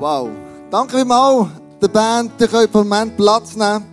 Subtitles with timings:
[0.00, 0.30] Wow.
[0.70, 1.48] Danke vielmals
[1.78, 3.84] der Band, ihr könnt einen Moment Platz nehmen.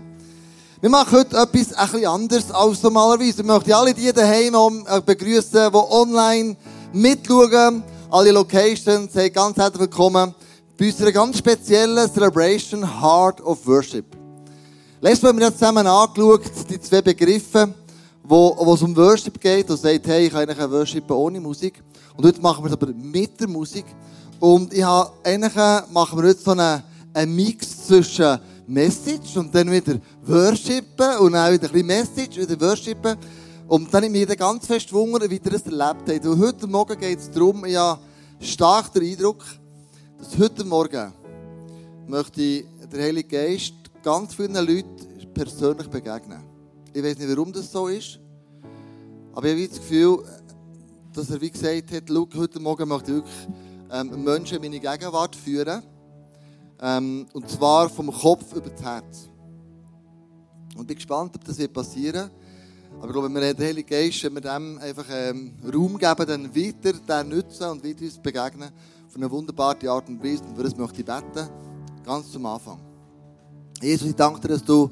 [0.79, 3.41] Wir machen heute etwas ein bisschen anderes als normalerweise.
[3.41, 6.55] Ich möchte alle die daheim äh, begrüßen, die online
[6.93, 7.83] mitschauen.
[8.09, 10.33] Alle Locations, hey, ganz herzlich willkommen
[10.77, 14.05] bei unserer ganz speziellen Celebration Heart of Worship.
[15.01, 17.73] Letztes Mal haben wir zusammen angeschaut, die zwei Begriffe,
[18.23, 21.83] wo, wo es um Worship geht und sagt, hey, ich kann eigentlich Worship ohne Musik.
[22.15, 23.85] Und heute machen wir es aber mit der Musik.
[24.39, 25.55] Und ich habe, eigentlich
[25.91, 26.83] machen wir heute so einen,
[27.13, 32.61] einen Mix zwischen Message und dann wieder Worshipen und dann wieder ein bisschen Message, wieder
[32.61, 33.17] Worshipen.
[33.67, 36.25] Und dann habe ich mich ganz fest gewundert, wie ihr das erlebt habt.
[36.25, 37.99] Und heute Morgen geht es darum, ich habe
[38.39, 39.43] stark den Eindruck,
[40.19, 41.13] dass heute Morgen
[42.05, 46.43] möchte der Heilige Geist ganz vielen Leuten persönlich begegnen.
[46.93, 48.19] Ich weiß nicht, warum das so ist,
[49.33, 50.19] aber ich habe das Gefühl,
[51.13, 54.79] dass er wie gesagt hat, schau, heute Morgen möchte ich wirklich ähm, Menschen in meine
[54.79, 55.83] Gegenwart führen.
[56.81, 59.29] Ähm, und zwar vom Kopf über das Herz.
[60.75, 62.29] Und ich bin gespannt, ob das wird passieren
[62.97, 66.27] Aber ich glaube, wenn wir den Heiligen Geist, wenn wir dem einfach ähm, Raum geben,
[66.27, 68.69] dann weiter den nutzen und weiter uns begegnen.
[69.07, 70.43] Auf eine wunderbare Art und Weise.
[70.43, 71.49] Und für das möchte ich beten.
[72.05, 72.79] Ganz zum Anfang.
[73.81, 74.89] Jesus, ich danke dir, dass du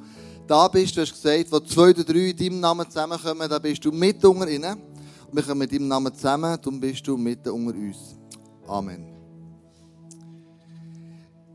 [0.48, 0.98] da bist.
[0.98, 4.24] Du hast gesagt, wo zwei oder drei in deinem Namen zusammenkommen, da bist du mit
[4.26, 4.74] unter ihnen.
[4.74, 8.16] Und wir kommen mit deinem Namen zusammen, darum bist du mitten unter uns.
[8.68, 9.06] Amen.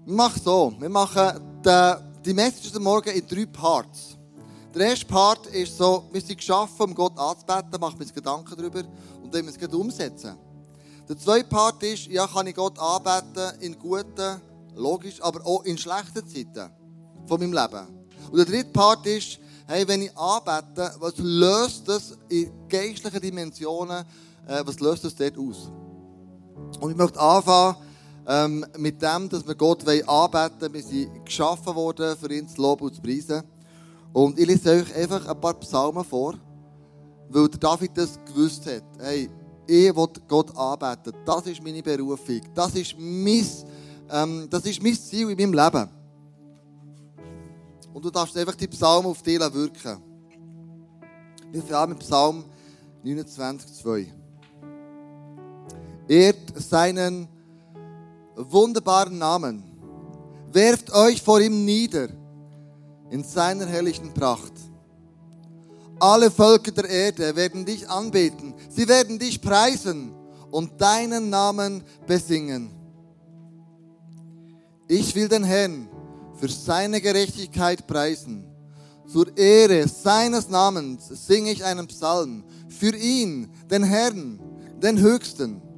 [0.04, 1.94] Wir machen so, wir machen die,
[2.24, 4.16] die Message am Morgen in drei Parts.
[4.72, 8.54] Der erste Part ist so, wir sind geschaffen, um Gott anzubeten, machen wir uns Gedanken
[8.56, 8.82] darüber
[9.22, 10.36] und dann müssen wir es umsetzen.
[11.08, 14.40] Der zweite Part ist, ja, kann ich Gott anbeten in guten,
[14.76, 16.70] logisch, aber auch in schlechten Zeiten
[17.26, 17.86] von meinem Leben.
[18.30, 24.04] Und der dritte Part ist, hey, wenn ich anbete, was löst das in geistlichen Dimensionen,
[24.46, 25.72] äh, was löst das dort aus?
[26.80, 27.76] Und ich möchte anfangen
[28.26, 30.72] ähm, mit dem, dass wir Gott anbeten wollen.
[30.72, 33.42] Wir sind geschaffen worden, für ihn zu loben und zu preisen.
[34.12, 36.34] Und ich lese euch einfach ein paar Psalmen vor,
[37.28, 38.82] weil der David das gewusst hat.
[38.98, 39.28] Hey,
[39.66, 41.12] ich will Gott anbeten.
[41.24, 42.40] Das ist meine Berufung.
[42.54, 43.46] Das ist mein,
[44.10, 45.88] ähm, das ist mein Ziel in meinem Leben.
[47.92, 49.98] Und du darfst einfach die Psalmen auf dich wirken.
[51.52, 52.44] Wir fangen mit Psalm
[53.02, 54.19] 29, 2.
[56.10, 57.28] Ehrt seinen
[58.34, 59.62] wunderbaren Namen.
[60.50, 62.08] Werft euch vor ihm nieder
[63.10, 64.52] in seiner herrlichen Pracht.
[66.00, 68.54] Alle Völker der Erde werden dich anbeten.
[68.70, 70.12] Sie werden dich preisen
[70.50, 72.72] und deinen Namen besingen.
[74.88, 75.88] Ich will den Herrn
[76.40, 78.46] für seine Gerechtigkeit preisen.
[79.06, 82.42] Zur Ehre seines Namens singe ich einen Psalm.
[82.68, 84.40] Für ihn, den Herrn,
[84.82, 85.69] den Höchsten.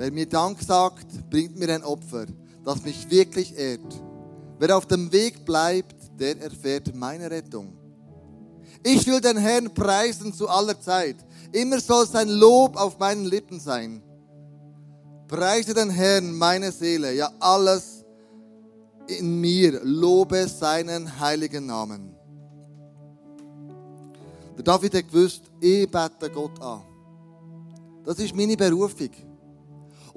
[0.00, 2.24] Wer mir Dank sagt, bringt mir ein Opfer,
[2.64, 4.02] das mich wirklich ehrt.
[4.58, 7.76] Wer auf dem Weg bleibt, der erfährt meine Rettung.
[8.82, 11.16] Ich will den Herrn preisen zu aller Zeit.
[11.52, 14.02] Immer soll sein Lob auf meinen Lippen sein.
[15.28, 18.02] Preise den Herrn, meine Seele, ja alles
[19.06, 22.16] in mir, lobe seinen heiligen Namen.
[24.56, 26.84] Der David hat gewusst, ich bete Gott an.
[28.02, 29.10] Das ist meine Berufung.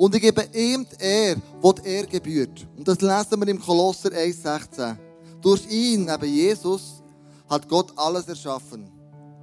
[0.04, 2.68] Und ich gebe ihm die Ehre, die er gebührt.
[2.78, 4.98] Und das lesen wir im Kolosser 1,16.
[5.42, 7.02] Durch ihn, eben Jesus,
[7.50, 8.92] hat Gott alles erschaffen,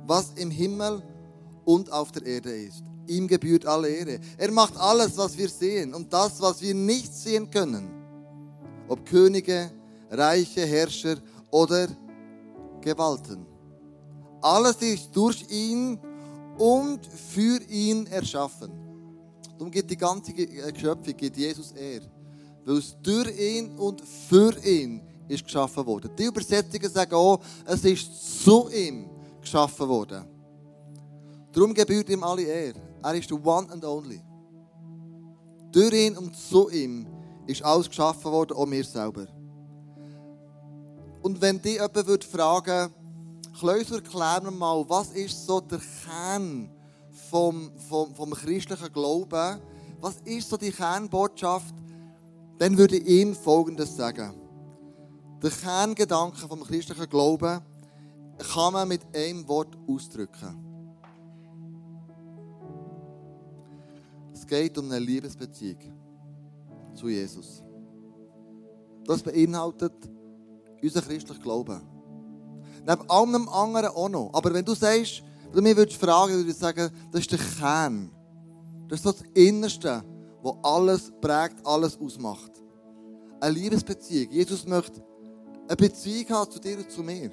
[0.07, 1.03] was im Himmel
[1.65, 2.85] und auf der Erde ist.
[3.07, 4.21] Ihm gebührt alle Ehre.
[4.37, 7.89] Er macht alles, was wir sehen und das, was wir nicht sehen können.
[8.87, 9.71] Ob Könige,
[10.11, 11.17] Reiche, Herrscher
[11.51, 11.89] oder
[12.83, 13.47] Gewalten.
[14.43, 15.99] Alles ist durch ihn
[16.59, 18.80] und für ihn erschaffen.
[19.61, 22.07] Darum gibt die ganze Geschöpfung gibt Jesus Ehre.
[22.65, 26.11] Weil es durch ihn und für ihn ist geschaffen worden.
[26.19, 30.25] Die Übersetzungen sagen auch, es ist zu ihm geschaffen worden.
[31.53, 32.81] Darum gebührt ihm alle Ehre.
[33.03, 34.23] Er ist der One and Only.
[35.71, 37.07] Durch ihn und zu ihm
[37.47, 39.27] ist alles geschaffen worden, auch mir selber.
[41.21, 42.95] Und wenn dich jemand fragen würde,
[43.59, 46.71] Klöser, erklär mir mal, was ist so der Kern
[47.31, 49.61] vom, vom, vom christlichen Glauben,
[50.01, 51.75] was ist so die Kernbotschaft,
[52.59, 54.35] dann würde ich ihm Folgendes sagen.
[55.43, 57.61] Der Kerngedanke vom christlichen Glauben
[58.39, 60.67] kann man mit einem Wort ausdrücken.
[64.33, 65.79] Es geht um eine Liebesbeziehung
[66.95, 67.63] zu Jesus.
[69.05, 69.93] Das beinhaltet
[70.83, 71.81] unser christlicher Glauben.
[72.87, 74.31] Neben allem anderen auch noch.
[74.33, 78.11] Aber wenn du sagst, du mich würdest fragen, würde ich sagen, das ist der Kern.
[78.89, 80.03] Das ist so das Innerste,
[80.43, 82.53] wo alles prägt, alles ausmacht.
[83.41, 84.33] Eine Liebesbeziehung.
[84.33, 85.03] Jesus möchte
[85.69, 87.31] eine Beziehung haben zu dir und zu mir.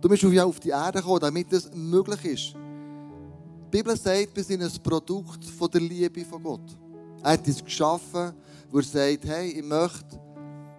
[0.00, 2.54] Du bist auf die Erde gekommen, damit das möglich ist.
[2.54, 6.76] Die Bibel sagt, wir sind ein Produkt von der Liebe von Gott.
[7.22, 8.32] Er hat uns geschaffen,
[8.70, 10.20] wo er sagt, hey, ich möchte,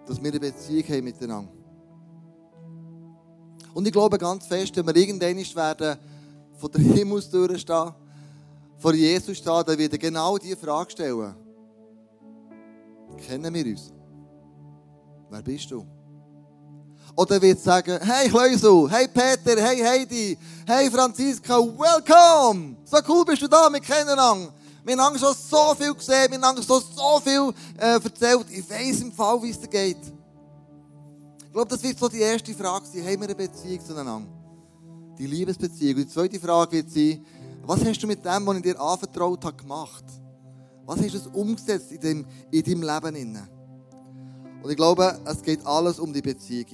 [0.06, 1.63] dass wir eine Beziehung haben miteinander.
[3.74, 5.98] Und ich glaube ganz fest, wenn wir irgendwann werden
[6.56, 7.92] von der Himmelstür stehen,
[8.78, 11.34] vor Jesus stehen, dann wird er genau diese Frage stellen.
[13.26, 13.92] Kennen wir uns?
[15.28, 15.84] Wer bist du?
[17.16, 22.76] Oder wird sagen, hey Kleusel, hey Peter, hey Heidi, hey Franziska, welcome!
[22.84, 24.50] So cool bist du da, wir kennen uns.
[24.84, 28.46] Wir haben schon so viel gesehen, wir haben schon so viel äh, erzählt.
[28.50, 30.13] Ich weiss im Fall, wie es dir geht.
[31.54, 33.04] Ich glaube, das wird so die erste Frage sein.
[33.04, 34.28] Haben wir eine Beziehung zueinander?
[35.16, 35.98] Die Liebesbeziehung.
[35.98, 37.24] Und die zweite Frage wird sein,
[37.62, 40.02] was hast du mit dem, was ich dir anvertraut habe, gemacht?
[40.84, 43.38] Was hast du umgesetzt in, dem, in deinem Leben?
[44.64, 46.66] Und ich glaube, es geht alles um die Beziehung.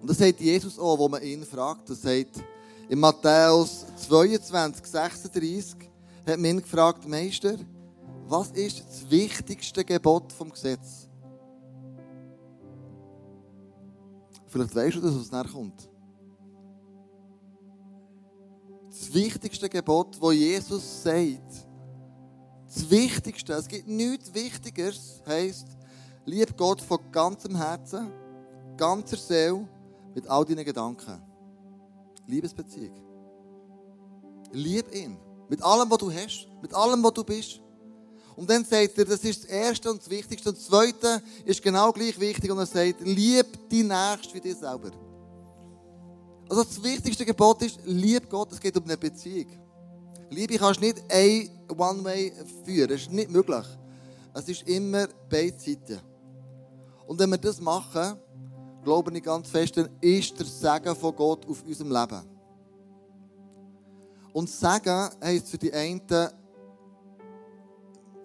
[0.00, 1.90] Und das sagt Jesus auch, wo man ihn fragt.
[1.90, 2.42] Er sagt,
[2.88, 5.76] in Matthäus 22, 36
[6.26, 7.54] hat man ihn gefragt, Meister,
[8.26, 11.07] was ist das wichtigste Gebot vom Gesetz?
[14.48, 15.88] Vielleicht weißt du, dass es nachher kommt.
[18.88, 21.66] Das wichtigste Gebot, wo Jesus sagt,
[22.66, 25.68] das Wichtigste, es gibt nichts Wichtigeres, heisst,
[26.24, 28.10] lieb Gott von ganzem Herzen,
[28.76, 29.68] ganzer Seele,
[30.14, 31.22] mit all deinen Gedanken.
[32.26, 33.00] Liebesbeziehung.
[34.52, 35.16] Lieb ihn.
[35.48, 36.48] Mit allem, was du hast.
[36.60, 37.60] Mit allem, was du bist.
[38.38, 40.48] Und dann sagt er, das ist das Erste und das Wichtigste.
[40.50, 42.48] Und das Zweite ist genau gleich wichtig.
[42.52, 44.92] Und er sagt, lieb die Nächste wie dich selber.
[46.48, 48.52] Also das wichtigste Gebot ist, lieb Gott.
[48.52, 49.48] Es geht um eine Beziehung.
[50.30, 52.32] Liebe kannst du nicht ein One-Way
[52.64, 52.88] führen.
[52.88, 53.66] Das ist nicht möglich.
[54.32, 55.98] Es ist immer beide Seiten.
[57.08, 58.18] Und wenn wir das machen,
[58.84, 62.22] glaube ich ganz fest, dann ist der Segen von Gott auf unserem Leben.
[64.32, 66.02] Und Segen heisst für die einen,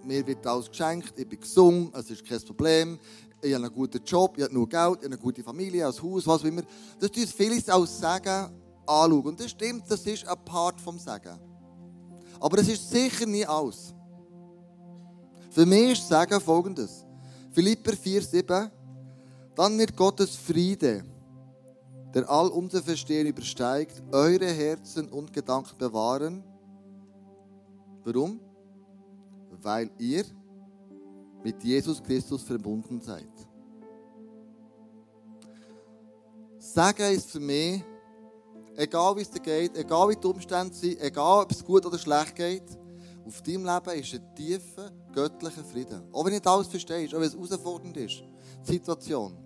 [0.05, 2.99] mir wird alles geschenkt, ich bin gesund, es ist kein Problem,
[3.41, 5.93] ich habe einen guten Job, ich habe nur Geld, ich habe eine gute Familie, ein
[5.93, 6.63] Haus, was auch immer.
[6.99, 8.49] Das tut vieles als Segen
[8.85, 9.21] anschauen.
[9.21, 11.39] Und das stimmt, das ist ein Part vom Segen.
[12.39, 13.93] Aber es ist sicher nie alles.
[15.51, 17.05] Für mich ist Segen folgendes.
[17.51, 18.71] Philipper 4,7
[19.55, 21.05] dann wird Gottes Friede,
[22.13, 26.43] der all unser Verstehen übersteigt, eure Herzen und Gedanken bewahren.
[28.03, 28.39] Warum?
[29.63, 30.25] Weil ihr
[31.43, 33.27] mit Jesus Christus verbunden seid.
[36.59, 37.83] Sagen ist für mich,
[38.75, 41.97] egal wie es dir geht, egal wie die Umstände sind, egal ob es gut oder
[41.97, 42.63] schlecht geht,
[43.25, 46.03] auf deinem Leben ist ein tiefer, göttlicher Frieden.
[46.11, 48.23] Auch wenn du nicht alles verstehst, auch wenn es herausfordernd ist,
[48.67, 49.37] die Situation.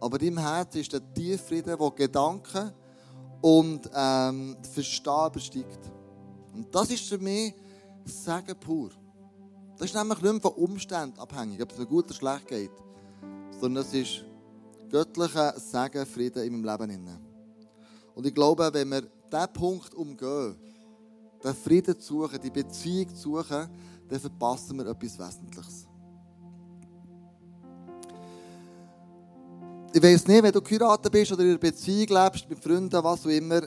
[0.00, 2.72] Aber im Herzen ist der Tieffrieden, der Gedanken
[3.40, 5.90] und ähm, Verstehen übersteigt.
[6.54, 7.54] Und das ist für mich
[8.04, 8.90] Segen pur.
[9.80, 12.70] Das ist nämlich nicht mehr von Umständen abhängig, ob es mir gut oder schlecht geht.
[13.58, 14.26] Sondern es ist
[14.90, 17.08] göttlicher Segen, Frieden in meinem Leben.
[18.14, 20.54] Und ich glaube, wenn wir diesen Punkt umgehen,
[21.42, 23.70] den Frieden zu suchen, die Beziehung zu suchen,
[24.06, 25.86] dann verpassen wir etwas Wesentliches.
[29.94, 33.24] ich weiß nicht, wenn du geheiratet bist oder in einer Beziehung lebst, mit Freunden, was
[33.24, 33.62] auch immer,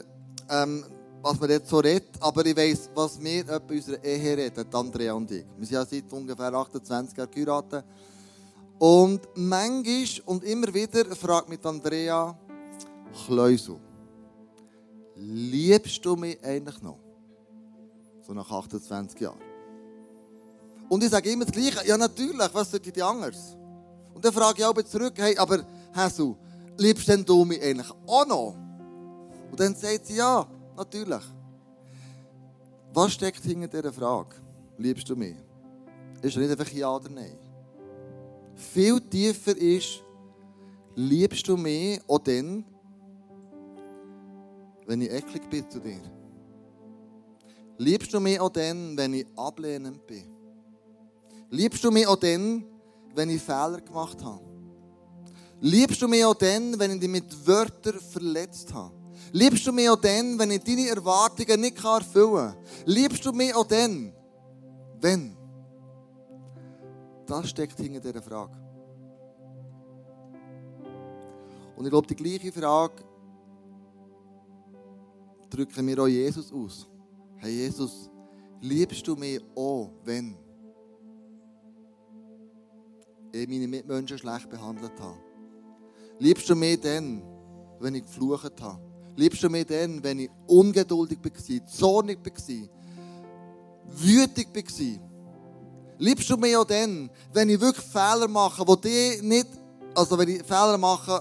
[0.48, 0.84] ähm,
[1.24, 5.14] was man jetzt so redet, aber ich weiß, was wir bei unserer Ehe reden, Andrea
[5.14, 5.42] und ich.
[5.56, 7.84] Wir sind ja seit ungefähr 28 Jahren geheiratet.
[8.78, 12.36] Und manchmal und immer wieder fragt mich Andrea,
[13.24, 13.76] Kleusel,
[15.16, 16.98] liebst du mich eigentlich noch?
[18.26, 19.38] So nach 28 Jahren.
[20.90, 23.56] Und ich sage immer das Gleiche, ja natürlich, was sollte ich anders?
[24.12, 25.64] Und dann frage ich auch zurück, hey, aber
[25.94, 26.36] Hasu,
[26.76, 28.56] liebst denn du mich eigentlich auch noch?
[29.50, 31.22] Und dann sagt sie, ja, natürlich.
[32.92, 34.36] Was steckt hinter dieser Frage?
[34.78, 35.36] Liebst du mich?
[36.22, 37.36] Ist nicht einfach ja oder nein.
[38.54, 40.02] Viel tiefer ist,
[40.94, 42.64] liebst du mich auch dann,
[44.86, 46.00] wenn ich eklig bin zu dir?
[47.78, 50.24] Liebst du mich auch dann, wenn ich ablehnend bin?
[51.50, 52.64] Liebst du mich auch dann,
[53.14, 54.44] wenn ich Fehler gemacht habe?
[55.60, 59.03] Liebst du mich auch dann, wenn ich dich mit Wörtern verletzt habe?
[59.32, 62.56] Liebst du mich auch dann, wenn ich deine Erwartungen nicht erfüllen kann?
[62.86, 64.12] Liebst du mich auch dann,
[65.00, 65.36] wenn?
[67.26, 68.52] Das steckt hinter dieser Frage.
[71.76, 73.02] Und ich glaube, die gleiche Frage
[75.50, 76.86] drücken wir auch Jesus aus.
[77.36, 78.10] Hey Jesus,
[78.60, 80.36] liebst du mich auch, wenn
[83.32, 85.18] ich meine Mitmenschen schlecht behandelt habe?
[86.18, 87.22] Liebst du mich dann,
[87.80, 88.93] wenn ich geflucht habe?
[89.16, 92.68] Liebst du mich dann, wenn ich ungeduldig war, zornig war,
[93.86, 95.00] wütig war?
[95.98, 99.46] Liebst du mich auch dann, wenn ich wirklich Fehler mache, wo die nicht,
[99.94, 101.20] also wenn ich Fehler mache,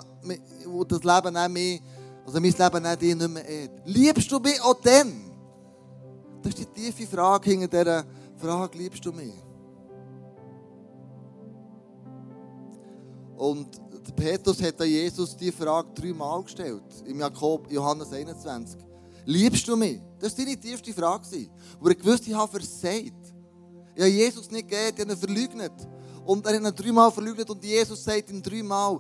[0.66, 1.80] wo das Leben nicht mehr,
[2.26, 3.72] also mein Leben nicht dich nicht mehr ehrt?
[3.86, 5.30] Liebst du mich auch dann?
[6.42, 8.06] Das ist die tiefe Frage hinter dieser
[8.38, 9.34] Frage, liebst du mich?
[13.38, 13.80] Und
[14.12, 16.84] Petrus hat Jesus die Frage dreimal gestellt.
[17.06, 18.80] Im Jakob, Johannes 21.
[19.26, 20.02] Liebst du mich?
[20.20, 21.48] Das war deine tiefste Frage.
[21.80, 23.14] Wo er gewusst ich habe versagt.
[23.96, 25.72] Ich habe Jesus nicht gegeben, ich habe ihn verleugnet.
[26.26, 29.00] Und er hat ihn dreimal verleugnet und Jesus sagt ihm dreimal,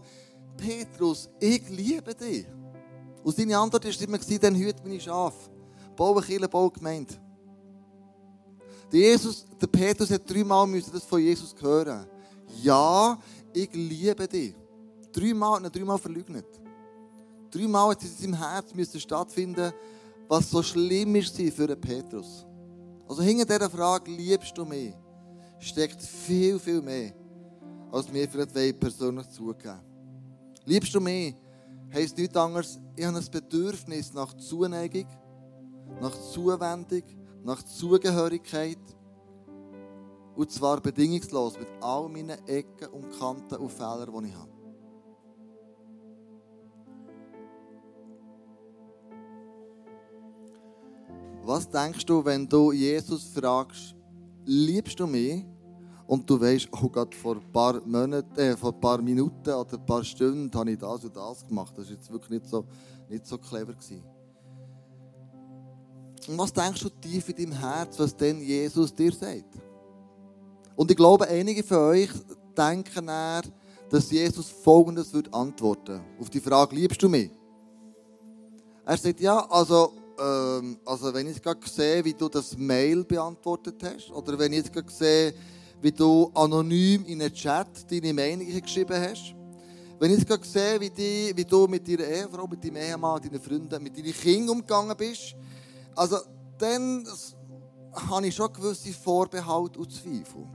[0.57, 2.45] Petrus, ich liebe dich.
[3.23, 5.49] Und seine Antwort war immer, dann hüte meine Schafe.
[5.95, 7.13] Baue Kirche, baue Gemeinde.
[8.91, 12.05] Der, Jesus, der Petrus hat dreimal das von Jesus hören.
[12.61, 13.17] Ja,
[13.53, 14.53] ich liebe dich.
[15.13, 16.47] Dreimal hat er dreimal verleugnet.
[17.51, 19.71] Dreimal hat es in seinem Herz müssen stattfinden,
[20.27, 22.45] was so schlimm ist für den Petrus.
[23.07, 24.93] Also hinter dieser Frage, liebst du mich,
[25.59, 27.13] steckt viel, viel mehr,
[27.91, 29.79] als wir vielleicht persönlich zugeben
[30.65, 31.35] Liebst du mich,
[31.93, 35.07] heisst nichts anderes, ich habe ein Bedürfnis nach Zuneigung,
[35.99, 37.03] nach Zuwendung,
[37.43, 38.79] nach Zugehörigkeit.
[40.35, 44.62] Und zwar bedingungslos mit all meinen Ecken und Kanten und Fehlern, die ich habe.
[51.45, 53.93] Was denkst du, wenn du Jesus fragst,
[54.45, 55.45] liebst du mich?
[56.07, 59.73] Und du weißt, oh Gott, vor ein paar Monaten, äh, vor ein paar Minuten oder
[59.73, 61.73] ein paar Stunden habe ich das und das gemacht.
[61.77, 62.65] Das war jetzt wirklich nicht so,
[63.09, 63.73] nicht so clever.
[63.73, 64.03] Gewesen.
[66.27, 69.57] Und was denkst du tief in deinem Herz, was denn Jesus dir sagt?
[70.75, 72.09] Und ich glaube, einige von euch
[72.57, 73.43] denken eher,
[73.89, 77.31] dass Jesus Folgendes wird antworten auf die Frage, liebst du mich?
[78.85, 83.75] Er sagt, ja, also ähm, also wenn ich gerade sehe, wie du das Mail beantwortet
[83.83, 85.33] hast, oder wenn ich jetzt gerade sehe,
[85.81, 89.35] wie du anonym in einen Chat deine Meinung geschrieben hast,
[89.99, 93.21] wenn ich jetzt gerade sehe, wie, die, wie du mit deiner Ehefrau, mit deinem Ehemann,
[93.21, 95.35] deinen Freunden, mit deinen Kindern umgegangen bist,
[95.95, 96.17] also
[96.57, 97.05] dann
[97.91, 100.47] habe ich schon gewisse Vorbehalte und Zweifel.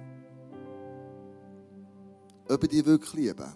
[2.49, 3.47] Ob ich dich wirklich liebe.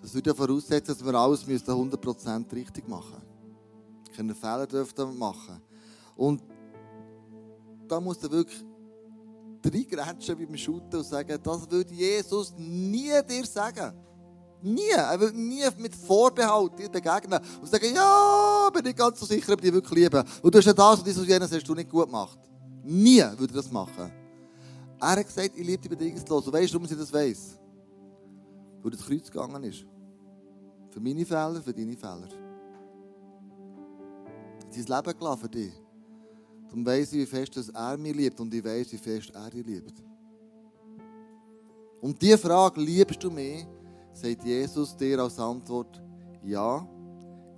[0.00, 3.27] Das würde ja voraussetzen, dass wir alles 100% richtig machen müssen
[4.18, 5.62] keine Fehler dürfen machen.
[6.16, 6.42] Und
[7.86, 8.64] da muss er wirklich
[9.64, 13.94] reingrätschen beim Shooten und sagen, das würde Jesus nie dir sagen.
[14.60, 14.90] Nie.
[14.90, 19.52] Er würde nie mit Vorbehalt dir begegnen und sagen, ja, bin ich ganz so sicher,
[19.52, 20.24] ob ich dich wirklich liebe.
[20.42, 22.38] Und du hast ja das und das und jenes hast du nicht gut gemacht.
[22.82, 24.10] Nie würde er das machen.
[25.00, 26.46] Er hat gesagt, ich liebe dich bedingungslos.
[26.46, 27.56] Und weißt du, warum sie das weiss?
[28.82, 29.84] Weil das Kreuz gegangen ist.
[30.90, 32.47] Für meine Fehler, für deine Fehler
[34.82, 35.72] sein Leben gelassen für dich.
[36.70, 39.64] Dann weiss ich, wie fest er mich liebt und ich weiss, wie fest er dich
[39.64, 40.02] liebt.
[42.00, 43.66] Und diese Frage, liebst du mich,
[44.12, 46.00] sagt Jesus dir als Antwort,
[46.44, 46.86] ja,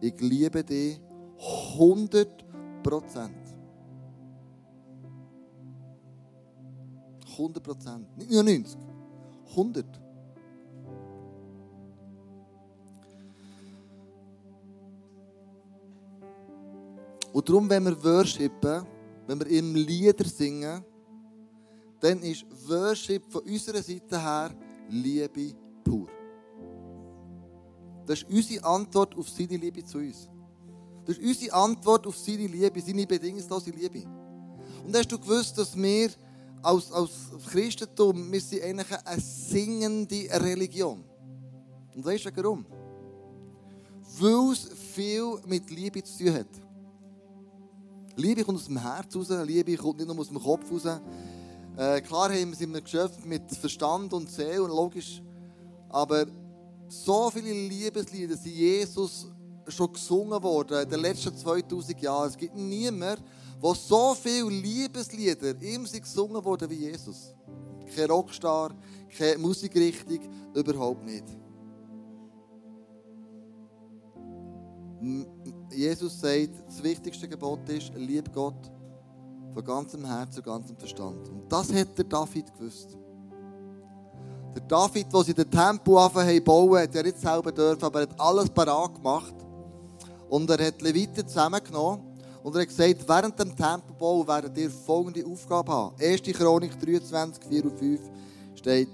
[0.00, 1.00] ich liebe dich
[1.77, 2.45] 100
[2.83, 3.37] Prozent.
[7.33, 8.17] 100 Prozent.
[8.17, 8.79] Nicht nur 90.
[9.50, 10.00] 100.
[17.33, 18.87] Und darum, wenn wir worshipen,
[19.27, 20.85] wenn wir im Lieder singen,
[22.01, 24.51] dann ist Worship von unserer Seite her
[24.89, 26.09] Liebe pur.
[28.07, 30.29] Das ist unsere Antwort auf seine Liebe zu uns.
[31.05, 34.05] Das ist unsere Antwort auf seine Liebe, seine bedingungslose Liebe.
[34.85, 36.11] Und hast du gewusst, dass wir
[36.63, 37.11] als, als
[37.51, 41.05] Christentum, wir sind eigentlich eine singende Religion.
[41.95, 42.67] Und weißt du warum?
[44.19, 46.70] Weil es viel mit Liebe zu tun hat.
[48.17, 51.00] Liebe kommt aus dem Herz raus, Liebe kommt nicht nur aus dem Kopf raus.
[51.76, 55.23] Äh, klar sind wir geschöpft mit Verstand und Seele und logisch,
[55.88, 56.26] aber
[56.88, 59.29] so viele Liebeslieder sind Jesus
[59.69, 62.29] schon gesungen worden in den letzten 2000 Jahren.
[62.29, 63.23] Es gibt niemanden,
[63.61, 67.35] wo so viele Liebeslieder ihm gesungen worden wie Jesus.
[67.95, 68.75] Kein Rockstar,
[69.17, 70.21] keine Musikrichtung,
[70.55, 71.25] überhaupt nicht.
[75.73, 78.71] Jesus sagt, das wichtigste Gebot ist, lieb Gott
[79.53, 81.29] von ganzem Herzen und ganzem Verstand.
[81.29, 82.97] Und das hat der David gewusst.
[84.55, 88.09] Der David, der sie den Tempel anfangen bauen, hat ja nicht selber dürfen, aber er
[88.09, 89.35] hat alles parat gemacht.
[90.29, 92.00] Und er hat Leviten zusammengenommen
[92.43, 95.95] Und er hat gesagt, während dem Tempelbau werdet ihr folgende Aufgabe haben.
[96.00, 96.23] 1.
[96.23, 98.00] Chronik 23, 4 und 5
[98.55, 98.89] steht,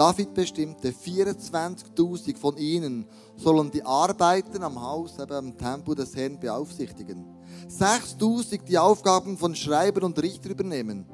[0.00, 3.04] David bestimmte 24.000 von ihnen
[3.36, 7.26] sollen die Arbeiten am Haus, eben am Tempel des Herrn beaufsichtigen.
[7.68, 11.04] 6.000 die Aufgaben von Schreiber und Richter übernehmen.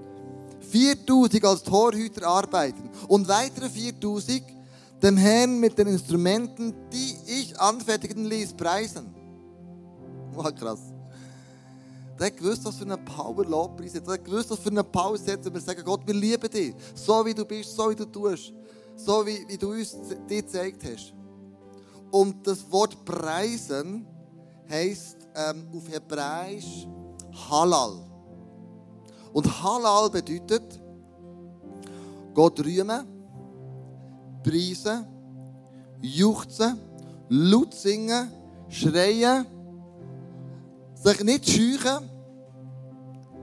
[0.73, 4.43] 4.000 als Torhüter arbeiten und weitere 4.000
[5.03, 9.13] dem Herrn mit den Instrumenten, die ich anfertigen ließ, preisen.
[10.33, 10.79] Wow, krass.
[12.21, 14.07] Der gewusst, was für eine Power Lobpreis hat.
[14.07, 16.75] Der gewusst, was für eine Power setzt, wenn wir sagen, Gott, wir lieben dich.
[16.95, 18.53] So wie du bist, so wie du tust.
[18.97, 19.97] So wie, wie du uns
[20.29, 21.13] dir gezeigt hast.
[22.11, 24.07] Und das Wort preisen
[24.69, 26.89] heisst ähm, auf Hebräisch
[27.51, 27.99] Halal.
[29.33, 30.81] Und Halal bedeutet
[32.33, 33.07] Gott rühmen,
[34.43, 35.07] preisen,
[36.01, 36.79] juchzen,
[37.29, 38.31] laut singen,
[38.69, 39.47] schreien,
[40.95, 42.09] sich nicht scheuchen,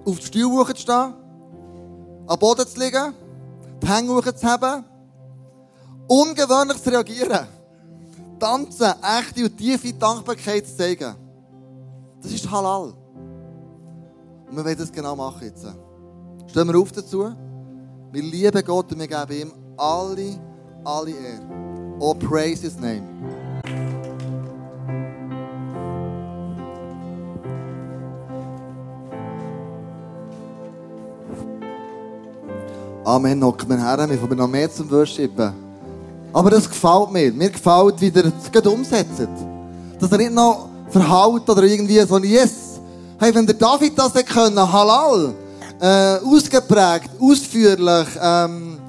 [0.06, 1.14] auf die Stuhl zu stehen,
[2.28, 3.14] am Boden zu liegen,
[3.82, 4.86] die Hänge zu haben,
[6.08, 7.48] ungewöhnlich zu reagieren,
[8.40, 11.16] tanzen, echte und tiefe Dankbarkeit zu zeigen.
[12.22, 12.94] Das ist halal.
[14.50, 15.66] Und wir wollen das genau machen jetzt.
[16.48, 17.34] Stehen wir auf dazu.
[18.12, 20.40] Wir lieben Gott und wir geben ihm alle,
[20.84, 21.98] alle Ehre.
[22.00, 23.02] Oh, praise his name.
[33.06, 35.63] Amen, hocken wir her, wir kommen noch mehr zum Worshipen.
[36.34, 37.32] Aber das gefällt mir.
[37.32, 39.28] Mir gefällt, wie ihr es umsetzt.
[40.00, 42.80] Dass er nicht noch verhaut oder irgendwie so ein Yes.
[43.20, 45.34] Hey, wenn der David das hätte können, halal,
[45.80, 48.80] äh, ausgeprägt, ausführlich, ähm,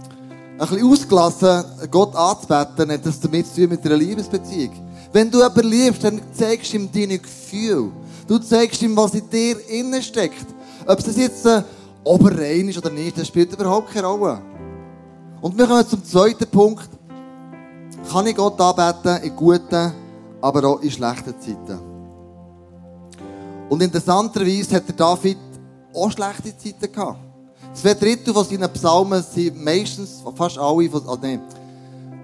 [0.58, 4.72] ein bisschen ausgelassen, Gott anzubeten, hat das damit zu tun mit einer Liebesbeziehung.
[5.12, 7.92] Wenn du jemanden liebst, dann zeigst du ihm deine Gefühle.
[8.26, 10.46] Du zeigst ihm, was in dir innen steckt.
[10.86, 11.62] Ob es jetzt äh,
[12.02, 14.40] oberrein ist oder nicht, das spielt überhaupt keine Rolle.
[15.40, 16.88] Und wir kommen zum zweiten Punkt.
[18.10, 19.92] Kann ich Gott anbeten in guten,
[20.40, 21.78] aber auch in schlechten Zeiten?
[23.68, 25.38] Und interessanterweise hat der David
[25.94, 27.18] auch schlechte Zeiten gehabt.
[27.72, 31.42] Zwei Drittel von seinen Psalmen sind meistens, fast alle, von, also nein,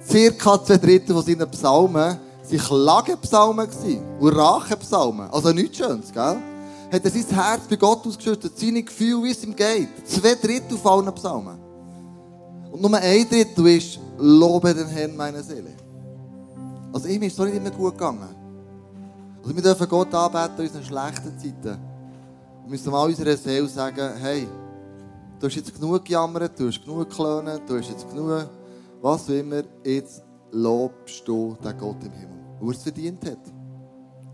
[0.07, 5.31] circa zwei Drittel von seinen Psalmen sind Klagenpsalmen gewesen und Rachenpsalmen.
[5.31, 6.37] Also nichts Schönes, gell?
[6.93, 9.89] Hat er sein Herz bei Gott ausgeschüttet, seine Gefühle, wie es ihm geht.
[10.05, 11.59] Zwei Drittel von allen Psalmen.
[12.71, 15.71] Und nur ein Drittel ist, lobe den Herrn meine Seele.
[16.93, 18.29] Also ihm ist es nicht immer gut gegangen.
[19.43, 21.79] Also wir dürfen Gott anbeten in unseren schlechten Zeiten.
[22.63, 24.47] Wir müssen mal unserer Seele sagen, hey,
[25.39, 28.49] du hast jetzt genug gejammert, du hast genug geklönt, du hast jetzt genug,
[29.01, 33.39] was auch immer, jetzt lobst du den Gott im Himmel, der es verdient hat.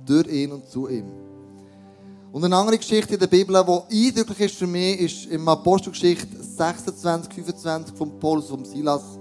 [0.05, 1.07] Durch ihn und zu ihm.
[2.33, 6.43] Und eine andere Geschichte in der Bibel, die eindrücklich ist für mich, ist im Apostelgeschichte
[6.43, 9.19] 26, 25 von Paulus und Silas.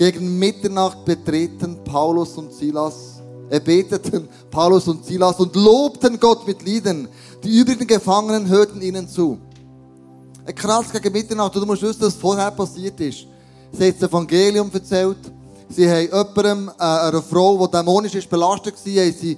[0.00, 6.62] Gegen Mitternacht betreten Paulus und Silas, er beteten Paulus und Silas und lobten Gott mit
[6.62, 7.06] Liedern.
[7.44, 9.36] Die übrigen Gefangenen hörten ihnen zu.
[10.46, 13.26] Ein krass gegen Mitternacht, du musst wissen, was vorher passiert ist.
[13.72, 15.18] Sie haben das Evangelium erzählt.
[15.68, 19.36] Sie haben jemandem, äh, einer Frau, die dämonisch ist, belastet war, haben sie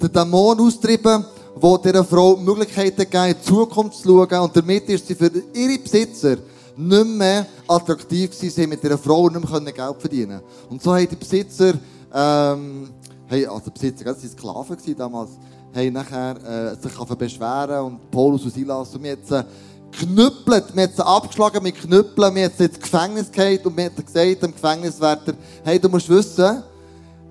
[0.00, 1.24] den Dämon austrieben,
[1.56, 4.44] wo dieser Frau Möglichkeiten gegeben, in die Zukunft zu schauen.
[4.44, 6.36] Und damit ist sie für ihre Besitzer
[6.76, 10.40] nicht mehr attraktiv haben mit dieser Frau nicht mehr Geld verdienen.
[10.68, 11.74] Und so haben die Besitzer,
[12.12, 12.88] ähm,
[13.26, 15.30] hey, also Besitzer, das waren Sklaven damals,
[15.74, 19.44] haben nachher äh, sich beschweren und Paulus und Silas und jetzt äh,
[19.92, 23.84] knüppelt, wir haben sie abgeschlagen mit Knüppeln, wir haben sie ins Gefängnis gehalten und wir
[23.84, 25.34] haben gesagt dem Gefängniswärter,
[25.64, 26.62] hey, du musst wissen,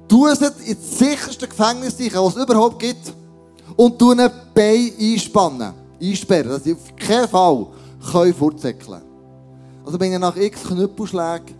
[0.08, 3.14] tu es ins sicherste Gefängnis sicher, was es überhaupt gibt
[3.76, 7.68] und tu ein Bein einspannen, einsperren, dass sie auf keinen Fall
[8.12, 9.13] können
[9.86, 11.56] Also bin ich nach x Knüppelschlägen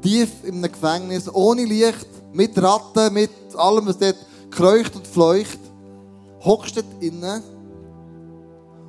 [0.00, 4.16] tief in einem Gefängnis, ohne Licht, mit Ratten, mit allem, was dort
[4.50, 5.58] kreucht und fleucht,
[6.44, 7.42] hockst dort innen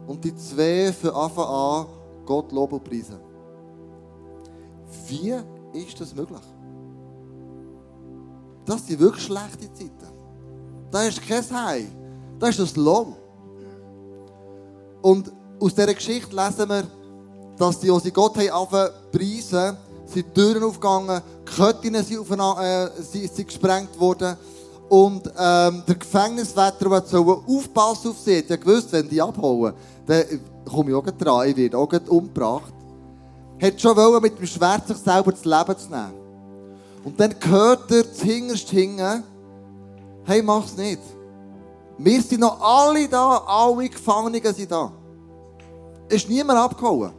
[0.06, 1.86] und die zwei von Anfang an
[2.26, 3.19] Gott loben und preisen.
[5.08, 5.34] Wie
[5.73, 6.41] ist das möglich?
[8.65, 10.12] Das sind wirklich schlechte Zeiten.
[10.91, 11.88] Da ist kein Heim.
[12.38, 13.17] Da ist das Lob.
[15.02, 16.84] Und aus dieser Geschichte lesen wir,
[17.58, 23.48] dass die, als sie Gott haben preisen, sind Türen aufgegangen, Köttinnen sind, äh, sind, sind
[23.48, 24.38] gesprengt worden.
[24.89, 29.74] Und ähm, der Gefängniswärter, der aufpassen auf sie, hat ja gewusst, wenn die abhauen,
[30.06, 30.24] dann
[30.65, 32.74] komme ich auch dran, ich werde auch umgebracht.
[33.62, 36.13] Hat schon wollen, mit dem Schwert sich selber das Leben zu nehmen.
[37.04, 39.24] Und dann hört er hinterst hingen,
[40.26, 41.02] hey, mach's nicht.
[41.98, 44.91] Wir sind noch alle da, alle Gefangenen sind da.
[46.08, 47.12] Ist niemand abgehauen.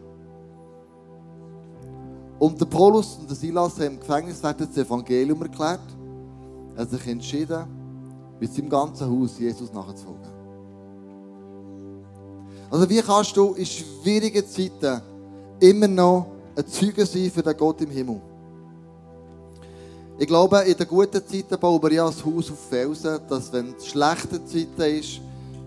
[2.39, 5.81] Und der Paulus und der Silas haben im Gefängnis das Evangelium erklärt.
[6.77, 7.67] Er hat sich entschieden,
[8.39, 10.39] mit seinem ganzen Haus Jesus nachzufolgen.
[12.71, 15.01] Also wie kannst du in schwierigen Zeiten
[15.59, 18.21] immer noch ein Zeuge sein für den Gott im Himmel?
[20.19, 23.75] Ich glaube, in den guten Zeiten bauen wir ja ein Haus auf Felsen, dass wenn
[23.77, 25.21] es schlechte Zeiten ist,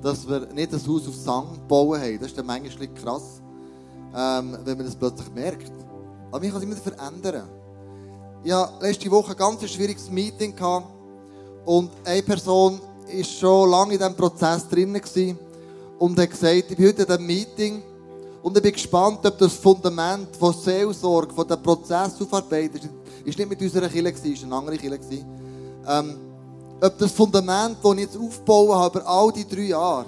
[0.03, 2.19] dass wir nicht ein Haus auf Sand bauen haben.
[2.19, 3.41] Das ist dann manchmal krass,
[4.15, 5.71] ähm, wenn man das plötzlich merkt.
[6.31, 7.47] Aber mich kann es immer verändern.
[8.43, 10.55] Ich hatte letzte Woche ein ganz schwieriges Meeting
[11.65, 14.99] und eine Person war schon lange in diesem Prozess drin
[15.99, 17.83] und hat gesagt, ich bin heute in diesem Meeting
[18.41, 22.89] und ich bin gespannt, ob das Fundament von Seelsorge, von dem Prozess aufarbeitet
[23.25, 25.25] ist nicht mit unserer Kirche, ist eine andere Kirche.
[25.87, 26.17] Ähm,
[26.81, 30.07] ob das Fundament, das ich jetzt aufbauen habe, über all die drei Jahre,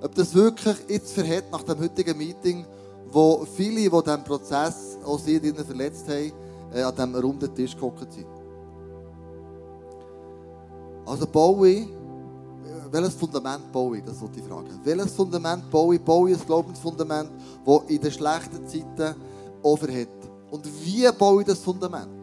[0.00, 2.64] ob das wirklich jetzt verhält nach dem heutigen Meeting,
[3.10, 6.32] wo viele, die diesen Prozess, auch sie, die ihn verletzt haben,
[6.74, 8.26] äh, an diesem runden Tisch gehockt sind.
[11.04, 11.88] Also baue ich,
[12.90, 14.80] welches Fundament baue ich, das wollte ich fragen.
[14.84, 16.02] Welches Fundament baue ich?
[16.02, 17.30] Baue ich ein Glaubensfundament,
[17.64, 19.14] das in den schlechten Zeiten
[19.62, 20.08] auch verhält.
[20.50, 22.22] Und wie baue ich das Fundament?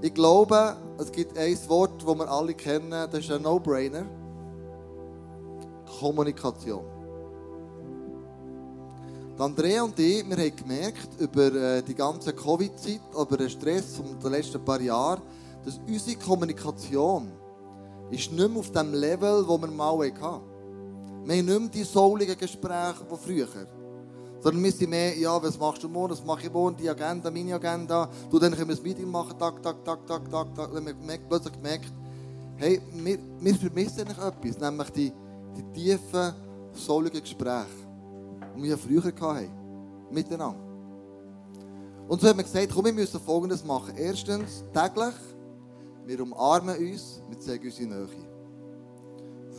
[0.00, 4.04] Ich glaube, es gibt ein Wort, das wir alle kennen, das ist ein No-Brainer.
[5.98, 6.84] Kommunikation.
[9.40, 14.18] Andrea und ich, wir haben gemerkt, über äh, die ganze Covid-Zeit, über den Stress von
[14.18, 15.22] den letzten paar Jahren,
[15.64, 17.30] dass unsere Kommunikation
[18.10, 20.42] ist nicht mehr auf dem Level, wo wir mal hatten.
[21.24, 23.46] Wir haben nicht mehr die souligen Gespräche, wie früher.
[24.40, 27.30] Sondern wir sind mehr, ja, was machst du morgen, was mache ich morgen, die Agenda,
[27.30, 28.08] meine Agenda.
[28.30, 30.72] Du, dann können wir ein Meeting machen, tak, tak, tak, tak, tak, tak.
[30.72, 31.92] Wir haben plötzlich gemerkt,
[32.56, 35.12] hey, wir, wir vermissen etwas, nämlich die,
[35.56, 36.34] die tiefen,
[36.72, 37.87] soligen Gespräche,
[38.62, 39.50] wir früher hatten,
[40.10, 40.58] miteinander.
[42.08, 43.94] Und so haben wir gesagt, komm, wir müssen Folgendes machen.
[43.96, 45.14] Erstens, täglich,
[46.06, 48.08] wir umarmen uns, wir zeigen unsere Nähe.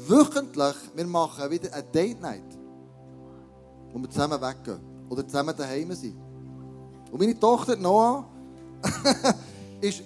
[0.08, 2.60] Wöchentlich, wir machen wieder eine Date Night
[3.94, 4.80] wo wir zusammen weggehen.
[5.10, 6.16] Oder zusammen daheim sind.
[7.12, 8.26] Und meine Tochter Noah
[9.82, 10.04] ist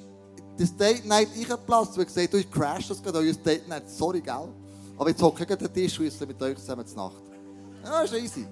[0.58, 4.48] das Date Night eingeplatzt, weil gesagt, du crashst das gerade, euer Date Night, sorry, gell?
[4.98, 7.24] Aber jetzt hocke ich an den Tisch und mit euch zusammen zur Nacht.
[7.84, 8.48] Ja, ist easy.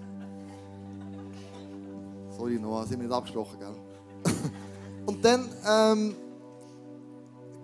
[2.37, 3.75] Sorry Noah, sind wir nicht abgesprochen, gell?
[5.05, 6.15] und dann ähm,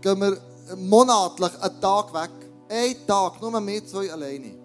[0.01, 0.37] gehen wir
[0.77, 2.31] monatlich einen Tag weg.
[2.69, 4.55] Ein Tag, nur wir zwei alleine.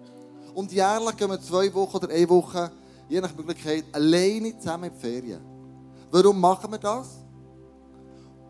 [0.53, 2.71] Und jährlich gehen wir zwei Wochen oder eine Woche
[3.09, 5.41] je nach Möglichkeit, alleine zusammen in die Ferien.
[6.11, 7.19] Warum machen wir das?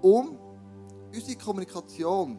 [0.01, 0.37] Um
[1.13, 2.37] unsere Kommunikation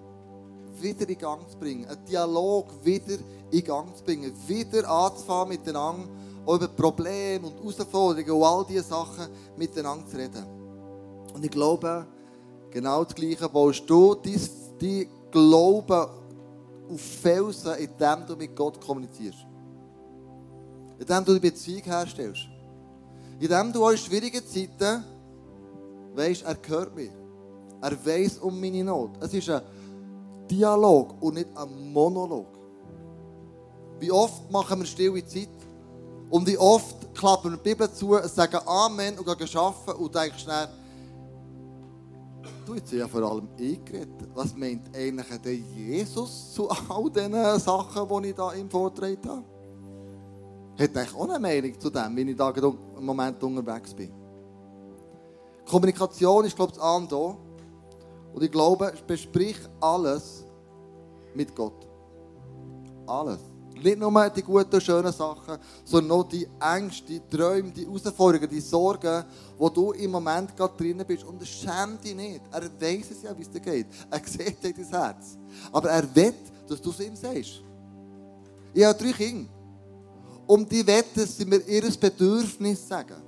[0.81, 3.19] wieder in Gang zu bringen, einen Dialog wieder
[3.51, 6.09] in Gang zu bringen, wieder anzufangen miteinander,
[6.47, 10.45] über Probleme und Herausforderungen und all diese Sachen miteinander zu reden.
[11.35, 12.07] Und ich glaube,
[12.71, 16.07] genau das Gleiche baust du dein Glauben
[16.91, 19.47] auf Felsen, indem du mit Gott kommunizierst
[20.99, 22.49] indem du die Beziehung herstellst.
[23.41, 25.05] Indem du in schwierigen Zeiten
[26.15, 27.11] weißt, er gehört mir.
[27.81, 29.11] Er weiß um meine Not.
[29.21, 29.63] Es ist ein
[30.51, 32.47] Dialog und nicht ein Monolog.
[33.99, 35.49] Wie oft machen wir stille Zeit
[36.31, 40.43] und wie oft klappen wir die Bibel zu, sagen Amen und gehen arbeiten und denkst
[40.43, 40.69] schnell,
[42.67, 43.81] du, jetzt ja vor allem ich.
[44.35, 49.45] Was meint eigentlich der Jesus zu all diesen Sachen, die ich da im Vortrag habe?
[50.79, 54.13] hat eigentlich auch eine Meinung zu dem, wenn ich da im Moment unterwegs bin.
[55.67, 57.37] Kommunikation ist, glaube ich, das A und O.
[58.35, 60.45] Und ich glaube, besprich alles
[61.35, 61.87] mit Gott.
[63.07, 63.39] Alles.
[63.83, 68.61] Nicht nur die guten, schönen Sachen, sondern auch die Ängste, die Träume, die Herausforderungen, die
[68.61, 69.25] Sorgen,
[69.59, 71.25] wo du im Moment gerade drinnen bist.
[71.25, 72.41] Und schämt dich nicht.
[72.51, 73.87] Er weiß es ja, wie es dir geht.
[74.11, 75.37] Er sieht dir dein Herz.
[75.73, 76.35] Aber er will,
[76.69, 77.63] dass du es ihm sagst.
[78.73, 79.51] Ich habe drei Kinder.
[80.47, 83.23] Und die wette, dass sie mir ihr Bedürfnis sagen.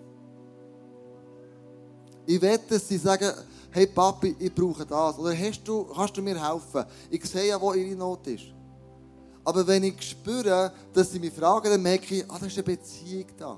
[2.26, 3.32] Ich wette, dass sie sagen,
[3.70, 5.18] hey Papi, ich brauche das.
[5.18, 6.84] Oder hast du, kannst du mir helfen?
[7.10, 8.55] Ich sehe ja, wo ihre Not ist.
[9.46, 12.64] Aber wenn ich spüre, dass sie mich fragen, dann merke ich, ah, da ist eine
[12.64, 13.56] Beziehung da.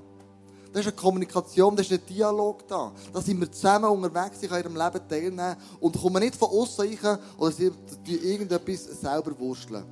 [0.71, 2.91] Da ist eine Kommunikation, da ist ein Dialog da.
[3.11, 6.95] Da sind wir zusammen unterwegs, ich kann ihrem Leben teilnehmen und kommen nicht von außen
[7.01, 7.71] rein oder sie
[8.05, 9.83] irgendetwas selber wursteln.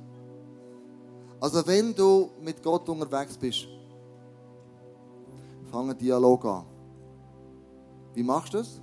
[1.40, 3.66] Also wenn du mit Gott unterwegs bist,
[5.72, 6.64] fang einen Dialog an.
[8.14, 8.80] Wie machst du das?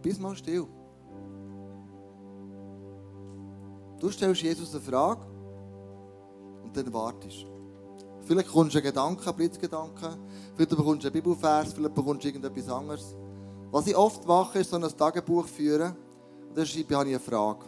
[0.00, 0.66] Bist mal still.
[3.98, 5.20] Du stellst Jesus eine Frage
[6.62, 7.46] und dann wartest.
[8.24, 10.16] Vielleicht bekommst du einen Gedanken, einen Blitzgedanken,
[10.54, 13.14] vielleicht bekommst du einen Bibelvers, vielleicht bekommst du irgendetwas anderes.
[13.70, 15.94] Was ich oft mache, ist so ein Tagebuch führen
[16.48, 17.64] und dann schreibe ich eine Frage.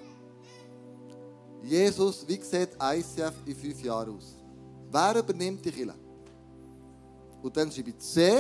[1.63, 4.37] Jesus, wie sieht ICF in fünf Jahren aus?
[4.91, 5.95] Wer übernimmt die Kirche?
[7.43, 8.33] Und dann schreibe ich C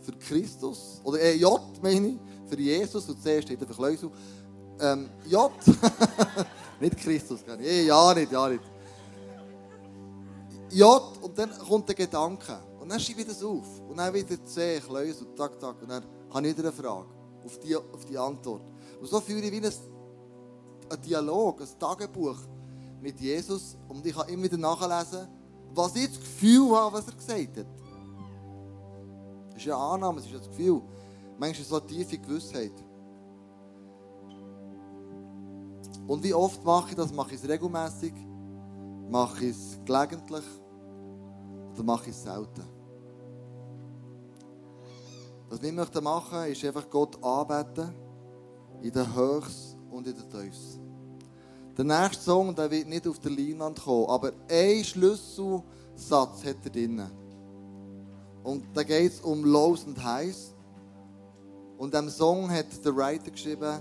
[0.00, 4.10] für Christus, oder äh, J meine ich, für Jesus, und C steht für Kleusel.
[4.78, 5.50] Ähm, J,
[6.80, 8.64] nicht Christus, eh, ja nicht, ja nicht.
[10.70, 12.58] J, und dann kommt der Gedanke.
[12.80, 13.80] Und dann schreibe ich das auf.
[13.88, 15.80] Und dann wieder C, Kleusel, tak, tak.
[15.80, 17.06] Und dann habe ich wieder eine Frage
[17.44, 18.62] auf die, auf die Antwort.
[19.00, 19.72] Und so führe ich wie ein,
[20.90, 22.38] ein Dialog, ein Tagebuch
[23.00, 23.76] mit Jesus.
[23.88, 25.28] Und ich kann immer wieder nachlesen,
[25.72, 27.66] was ich das Gefühl habe, was er gesagt hat.
[29.52, 30.82] Das ist eine Annahme, es ist ja das Gefühl.
[31.38, 32.72] Manchmal ist so eine tiefe Gewissheit.
[36.06, 37.12] Und wie oft mache ich das?
[37.12, 38.12] Mache ich es regelmäßig?
[39.10, 40.44] Mache ich es gelegentlich?
[41.72, 42.62] Oder mache ich es selten?
[45.48, 47.94] Was wir möchten machen, ist einfach Gott anbeten.
[48.82, 50.78] In den Höchst und in den Tiefs.
[51.76, 56.70] Der nächste Song der wird nicht auf der Leinwand kommen, aber ein Schlüsselsatz hat er
[56.70, 57.02] drin.
[58.44, 60.54] Und da geht es um Lows und Highs.
[61.78, 63.80] Und diesem Song hat der Writer geschrieben,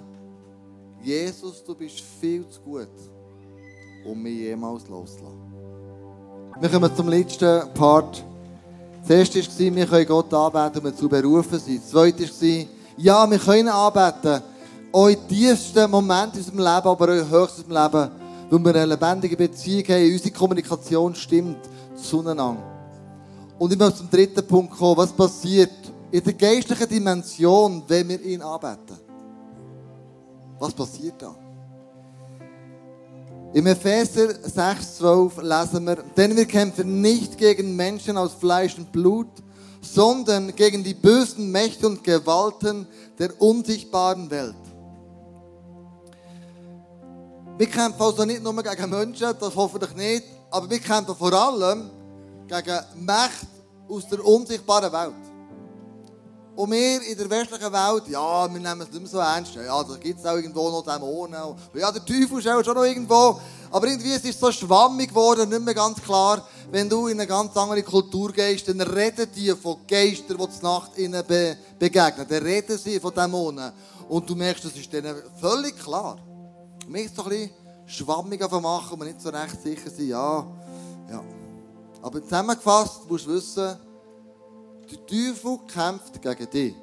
[1.03, 2.87] Jesus, du bist viel zu gut,
[4.05, 5.53] um mich jemals loszulassen.
[6.61, 8.23] Wir kommen zum letzten Part.
[9.01, 11.81] Das erste war, wir können Gott anbeten wir zu berufen sind.
[11.83, 14.41] Das zweite war, ja, wir können anbeten,
[14.93, 18.11] auch tiefsten Momenten in unserem Leben, aber auch in höchstem Leben,
[18.49, 21.57] weil wir eine lebendige Beziehung haben, unsere Kommunikation stimmt
[21.95, 22.63] zueinander.
[23.59, 24.97] Und ich möchte zum dritten Punkt kommen.
[24.97, 25.71] Was passiert
[26.11, 29.02] in der geistlichen Dimension, wenn wir ihn anbeten?
[30.63, 31.35] Was passiert da?
[33.53, 39.27] Im Epheser 6,12 lesen wir, denn wir kämpfen nicht gegen Menschen aus Fleisch und Blut,
[39.81, 42.87] sondern gegen die bösen Mächte und Gewalten
[43.19, 44.55] der unsichtbaren Welt.
[47.57, 51.89] Wir kämpfen also nicht nur gegen Menschen, das hoffentlich nicht, aber wir kämpfen vor allem
[52.47, 53.47] gegen Mächte
[53.89, 55.32] aus der unsichtbaren Welt.
[56.55, 59.55] Und wir in der westlichen Welt, ja, wir nehmen es nicht mehr so ernst.
[59.55, 61.55] Ja, da gibt es auch irgendwo noch Dämonen.
[61.73, 63.39] Ja, der Teufel ist auch schon noch irgendwo.
[63.71, 66.47] Aber irgendwie ist es so schwammig geworden, nicht mehr ganz klar.
[66.69, 70.63] Wenn du in eine ganz andere Kultur gehst, dann reden die von Geistern, die zur
[70.63, 72.27] Nacht ihnen be begegnen.
[72.29, 73.71] Dann reden sie von Dämonen.
[74.07, 76.19] Und du merkst, das ist denen völlig klar.
[76.87, 77.49] Mir ist so ein bisschen
[77.87, 80.45] schwammig machen und nicht so recht sicher sind, ja,
[81.09, 81.23] ja.
[82.01, 83.75] Aber zusammengefasst musst du wissen,
[84.91, 86.75] der Teufel kämpft gegen dich.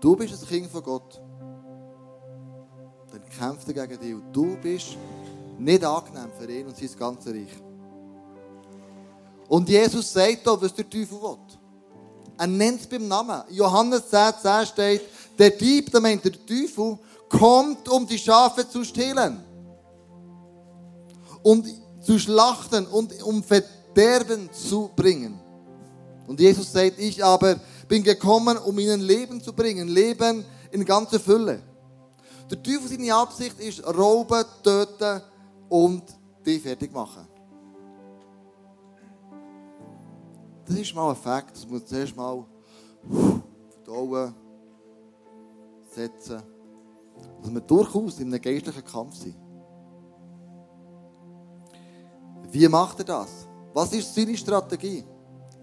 [0.00, 1.20] Du bist ein Kind von Gott.
[3.10, 4.96] Dann kämpft er gegen dich und du bist
[5.58, 7.62] nicht angenehm für ihn und sein ganzes Reich.
[9.48, 11.38] Und Jesus sagt da, was der Teufel will.
[12.36, 13.42] Er nennt es beim Namen.
[13.50, 15.02] Johannes 10, 10 steht,
[15.38, 19.42] der Dieb, da meint der Teufel, kommt, um die Schafe zu stehlen
[21.42, 21.66] und
[22.00, 23.42] zu schlachten und um
[23.98, 25.40] Verderben zu bringen.
[26.28, 27.58] Und Jesus sagt, ich aber
[27.88, 31.60] bin gekommen, um ihnen Leben zu bringen, Leben in ganzer Fülle.
[32.48, 35.20] Der Teufel seine Absicht ist rauben, töten
[35.68, 36.04] und
[36.46, 37.26] die fertig machen.
[40.64, 42.44] Das ist mal ein Fakt, das muss zuerst mal
[43.84, 44.32] verdauen,
[45.90, 46.40] setzen,
[47.42, 49.34] dass wir durchaus in einem geistlichen Kampf sind.
[52.52, 53.47] Wie macht er das?
[53.74, 55.04] Was ist seine Strategie?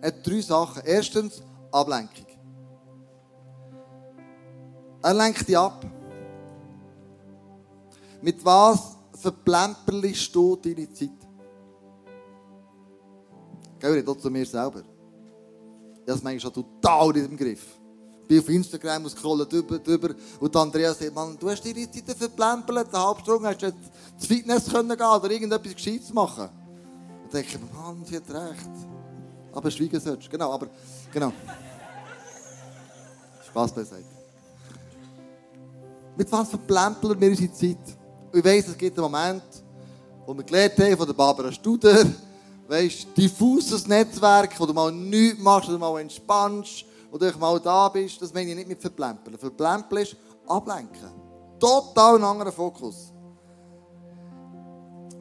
[0.02, 0.82] Er hat drei Sachen.
[0.86, 1.42] Erstens
[1.72, 2.26] Ablenkung.
[5.02, 5.86] Er lenkt dich ab.
[8.22, 11.10] Mit was verplemperlichst du deine Zeit?
[13.80, 14.80] Geh nicht zu mir selber.
[14.80, 17.66] Ich habe es manchmal schon total in dem Griff.
[18.22, 22.18] Ich bin auf Instagram scrolle drüber, drüber und Andreas sagt, Mann, du hast deine Zeit
[22.18, 23.78] verplempert, eine halbe Stunde hast du jetzt
[24.16, 26.65] ins Fitness können gehen oder irgendetwas Gescheites machen und
[27.36, 28.70] denke Mann, sie hat recht.
[29.52, 30.68] Aber schweigen sollst Genau, aber,
[31.12, 31.32] genau.
[33.48, 34.06] Spaß beiseite.
[36.18, 37.98] Mit was verplempeln wir unsere Zeit?
[38.34, 39.44] Ich weiss, es gibt einen Moment,
[40.26, 42.06] wo wir gelernt haben von der Barbara Studer,
[42.68, 47.60] weißt, diffuses Netzwerk, wo du mal nichts machst, wo du mal entspannst, wo du mal
[47.60, 49.38] da bist, das meine ich nicht mit verplempeln.
[49.38, 50.16] Verplempeln ist
[50.48, 51.12] ablenken.
[51.60, 53.14] Total ein anderer Fokus.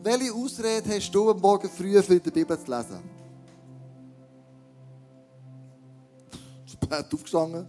[0.05, 2.99] Welche Ausrede hast du am Morgen früh für die Bibel zu lesen?
[6.67, 7.67] Spät aufgestanden,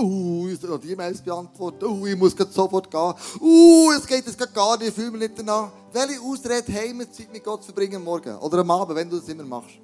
[0.00, 1.84] Uh, ich soll die E-Mails beantworten.
[1.84, 3.14] Uh, ich muss sofort gehen.
[3.40, 5.72] Uh, es geht jetzt gar nicht, ich fühle mich nicht danach.
[5.92, 8.36] Welche Ausrede haben wir Zeit mit Gott zu verbringen morgen?
[8.36, 9.80] Oder am Abend, wenn du das immer machst?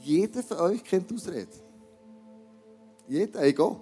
[0.00, 1.52] Jeder von euch kennt Ausrede.
[3.06, 3.80] Jeder, go.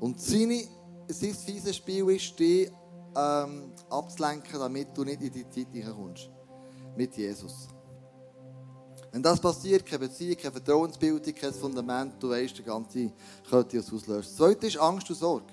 [0.00, 0.62] Und seine,
[1.08, 2.70] sein fieses Spiel ist, dich
[3.16, 6.30] ähm, abzulenken, damit du nicht in die Zeit hineinkommst.
[6.96, 7.68] Mit Jesus.
[9.10, 13.12] Wenn das passiert, keine Beziehung, keine Vertrauensbildung, kein Fundament, du weißt, der ganze
[13.48, 14.22] könnte es auslösen.
[14.22, 15.46] Das Zweite ist Angst und Sorge.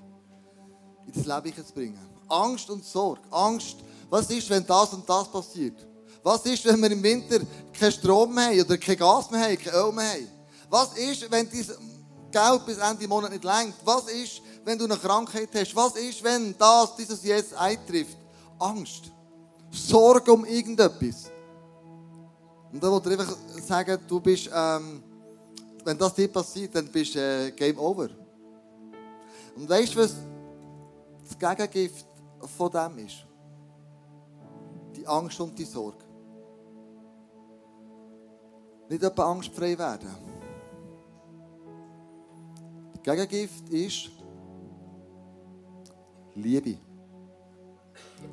[1.06, 2.00] In das Leben zu bringen.
[2.28, 3.22] Angst und Sorge.
[3.32, 3.78] Angst,
[4.10, 5.88] was ist, wenn das und das passiert?
[6.24, 7.40] Was ist, wenn wir im Winter
[7.72, 10.28] keinen Strom mehr haben oder kein Gas mehr haben, kein Öl mehr haben?
[10.70, 11.66] Was ist, wenn dein
[12.32, 13.76] Geld bis Ende Monat nicht lenkt?
[13.86, 15.76] Was ist, wenn du eine Krankheit hast?
[15.76, 18.18] Was ist, wenn das, dieses jetzt eintrifft?
[18.58, 19.12] Angst.
[19.72, 21.32] Sorge um irgendetwas.
[22.72, 25.04] Und da wollte ich einfach sagen, du bist, ähm,
[25.84, 28.10] wenn das dir passiert, dann bist du äh, Game Over.
[29.56, 30.16] Und weißt du, was
[31.24, 32.06] das Gegengift
[32.58, 33.26] von dem ist?
[34.96, 36.04] Die Angst und die Sorge.
[38.90, 40.10] Nicht etwa angstfrei werden.
[42.94, 44.10] Das Gegengift ist
[46.36, 46.78] Liebe.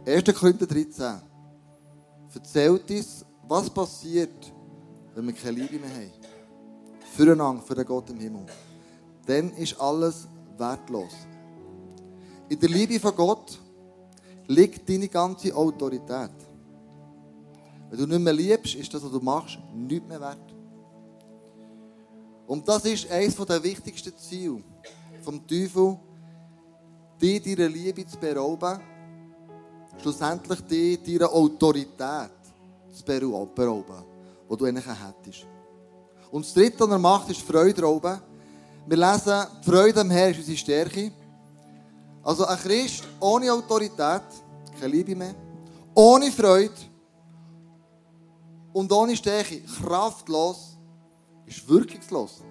[0.05, 0.25] 1.
[0.35, 1.21] Korinther 13
[2.35, 4.53] erzählt uns, was passiert,
[5.15, 6.11] wenn wir keine Liebe mehr haben?
[7.15, 8.47] Füreinander, für den Gott im Himmel.
[9.27, 10.27] Dann ist alles
[10.59, 11.12] wertlos.
[12.49, 13.61] In der Liebe von Gott
[14.49, 16.31] liegt deine ganze Autorität.
[17.88, 20.55] Wenn du nicht mehr liebst, ist das, was du machst, nichts mehr wert.
[22.47, 24.62] Und das ist eines der wichtigsten Ziele
[25.23, 25.99] vom Teufel,
[27.23, 28.81] dich deiner Liebe zu berauben,
[30.01, 32.31] schlussendlich dich deiner Autorität
[32.91, 34.05] zu berauben,
[34.51, 35.47] die du eigentlich hättest.
[36.31, 38.21] Und das Dritte, was er macht, ist Freude rauben.
[38.87, 41.13] Wir lesen, Freude am Herrn ist unsere Stärke.
[42.23, 44.23] Also ein Christ ohne Autorität,
[44.81, 45.35] keine Liebe mehr,
[45.95, 46.73] ohne Freude
[48.73, 50.77] und ohne Stärke, kraftlos,
[51.47, 52.43] ist wirkungslos.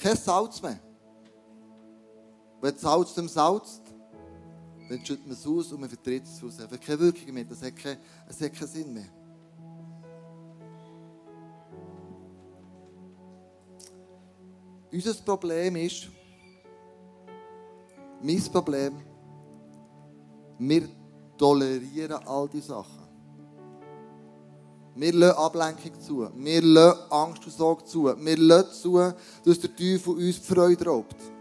[0.00, 0.78] Kein Salz mehr.
[2.60, 3.82] Wenn das Salz dem salzt,
[4.88, 6.58] dann schüttet man es aus und man vertritt es aus.
[6.58, 9.08] Es hat keine Wirkung mehr, es hat, keinen, es hat keinen Sinn mehr.
[14.92, 16.08] Unser Problem ist,
[18.22, 18.94] mein Problem,
[20.58, 20.88] wir
[21.36, 23.06] tolerieren all diese Sachen.
[24.94, 26.30] Wir lassen Ablenkung zu.
[26.34, 28.04] Wir lassen Angst und Sorge zu.
[28.04, 29.12] Wir lassen zu,
[29.44, 31.35] dass der Teufel uns die Freude raubt.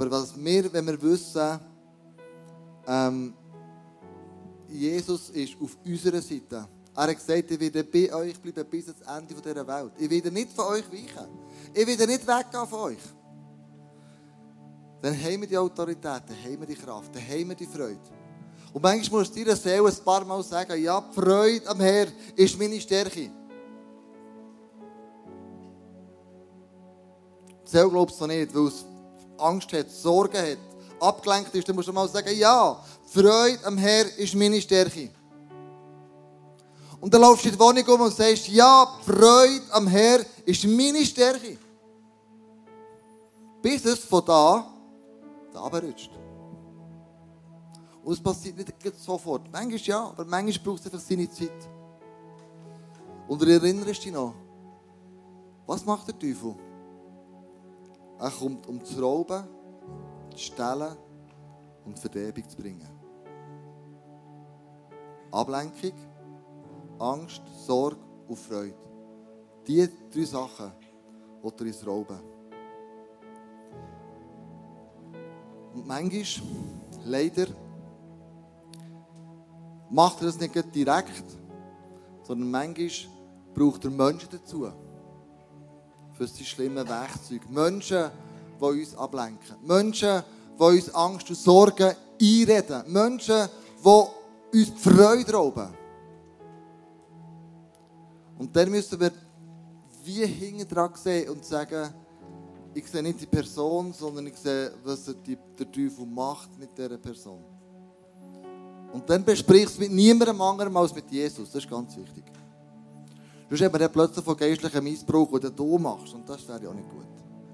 [0.00, 1.60] Aber was wir, wenn wir wissen,
[2.86, 3.34] ähm,
[4.66, 6.66] Jesus ist auf unserer Seite.
[6.96, 9.92] Er hat gesagt, ich werde bei euch bleiben bis ans Ende dieser Welt.
[9.98, 11.28] Ich werde nicht von euch weichen.
[11.74, 12.98] Ich werde nicht weggehen von euch.
[15.02, 18.00] Dann haben wir die Autorität, dann haben wir die Kraft, dann haben wir die Freude.
[18.72, 22.06] Und manchmal musst du deiner Seele ein paar Mal sagen, ja, die Freude am Herr
[22.36, 23.30] ist meine Stärke.
[27.66, 28.86] Die Seele glaubst du nicht, weil es
[29.40, 30.58] Angst hat, Sorgen hat,
[31.00, 35.10] abgelenkt ist, dann musst du mal sagen, ja, Freude am Herr ist meine Stärke.
[37.00, 40.64] Und dann laufst du in die Wohnung um und sagst, ja, Freude am Herr ist
[40.64, 41.56] meine Stärke.
[43.62, 44.66] Bis es von da,
[45.52, 46.10] da runterrutscht.
[48.04, 49.50] Und es passiert nicht sofort.
[49.50, 51.68] Manchmal ja, aber manchmal braucht es einfach seine Zeit.
[53.28, 54.34] Und du erinnerst dich noch,
[55.66, 56.54] was macht der Teufel?
[58.20, 59.44] Er kommt, um zu rauben,
[60.30, 60.94] zu stehlen
[61.86, 62.88] und Verderbung zu bringen.
[65.30, 65.94] Ablenkung,
[66.98, 67.96] Angst, Sorge
[68.28, 68.74] und Freude.
[69.66, 70.72] Diese drei Sachen
[71.42, 72.20] will er uns rauben.
[75.74, 76.50] Und manchmal,
[77.06, 77.46] leider,
[79.88, 81.24] macht er das nicht direkt,
[82.22, 82.90] sondern manchmal
[83.54, 84.70] braucht er Menschen dazu
[86.20, 87.46] für diese schlimmen Werkzeuge.
[87.48, 88.10] Menschen,
[88.60, 89.56] die uns ablenken.
[89.62, 90.22] Menschen,
[90.58, 92.82] die uns Angst und Sorgen einreden.
[92.92, 93.48] Menschen,
[93.82, 95.68] die uns die Freude rauben.
[98.38, 99.12] Und dann müssen wir
[100.04, 101.90] wie hinten dran sehen und sagen,
[102.74, 107.42] ich sehe nicht die Person, sondern ich sehe, was der Teufel macht mit dieser Person.
[108.92, 111.50] Und dann besprichst du mit niemandem anderem als mit Jesus.
[111.50, 112.24] Das ist ganz wichtig.
[113.50, 116.14] Hat man dann plötzlich von geistlichem Missbrauch, den du machst.
[116.14, 117.06] Und das wäre ja auch nicht gut.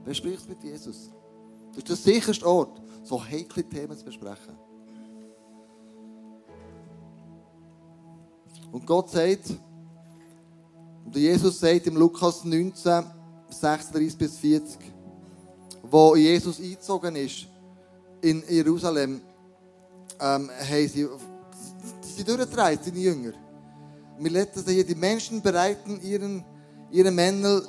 [0.04, 1.10] Besprich es mit Jesus.
[1.70, 4.56] Das ist der sicherste Ort, so heikle Themen zu besprechen.
[8.72, 9.54] Und Gott sagt,
[11.04, 13.04] und Jesus sagt im Lukas 19,
[13.48, 14.78] 36 bis 40,
[15.82, 17.46] wo Jesus eingezogen ist
[18.20, 19.20] in Jerusalem,
[20.20, 21.06] ähm, haben sie,
[22.02, 23.45] sie durchgetragen, seine Jünger.
[24.18, 26.42] Wir lesen hier, die Menschen bereiten ihren,
[26.90, 27.68] ihre Männel Okay,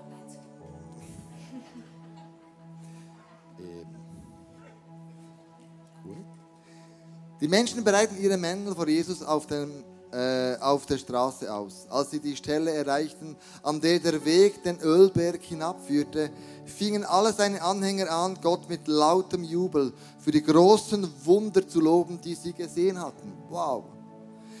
[0.00, 0.38] online zu
[7.40, 11.86] Die Menschen bereiten ihre Mäntel vor Jesus auf, dem, äh, auf der Straße aus.
[11.90, 16.30] Als sie die Stelle erreichten, an der der Weg den Ölberg hinabführte,
[16.64, 22.18] fingen alle seine Anhänger an, Gott mit lautem Jubel für die großen Wunder zu loben,
[22.20, 23.34] die sie gesehen hatten.
[23.50, 23.97] Wow.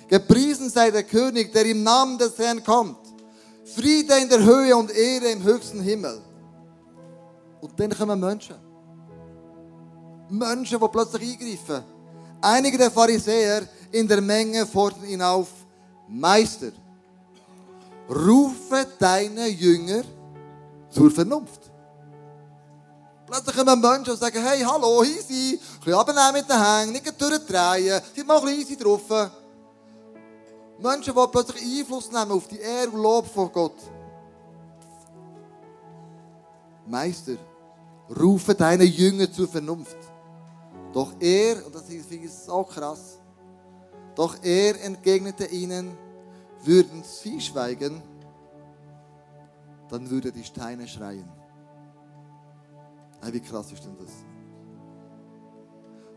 [0.08, 2.98] Gepriesen sei der König, der im Namen des Herrn kommt.
[3.74, 6.20] Friede in der Höhe und Ehre im höchsten Himmel.
[7.60, 8.56] Und dann kommen Menschen.
[10.30, 11.84] Menschen, die plötzlich eingreifen.
[12.40, 15.48] Einige der Pharisäer in der Menge forderten ihn auf,
[16.08, 16.72] Meister,
[18.08, 20.02] rufe deine Jünger
[20.90, 21.70] zur Vernunft.
[23.26, 27.20] Plötzlich kommen Menschen und sagen, hey, hallo, easy, ein bisschen runternehmen mit den Hängen, nicht
[27.20, 29.02] durchdrehen, seid mal ein bisschen easy drauf.
[30.78, 33.76] Menschen, die plötzlich Einfluss nehmen auf die Ehre und Lob von Gott.
[36.86, 37.36] Meister,
[38.18, 39.96] rufe deine Jünger zur Vernunft.
[40.92, 43.18] Doch er, und das finde ich so krass,
[44.14, 45.96] doch er entgegnete ihnen,
[46.64, 48.02] würden sie schweigen,
[49.88, 51.28] dann würde die Steine schreien.
[53.20, 54.12] Hey, wie krass ist denn das?